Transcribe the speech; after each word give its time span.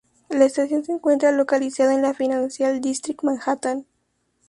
La 0.29 0.45
estación 0.45 0.83
se 0.83 0.93
encuentra 0.93 1.31
localizada 1.31 1.93
en 1.93 2.03
el 2.03 2.15
Financial 2.15 2.81
District, 2.81 3.21
Manhattan. 3.21 3.85